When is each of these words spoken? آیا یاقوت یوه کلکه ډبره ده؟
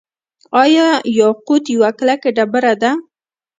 آیا 0.63 0.87
یاقوت 1.19 1.63
یوه 1.75 1.89
کلکه 1.97 2.29
ډبره 2.37 2.73
ده؟ 2.81 2.91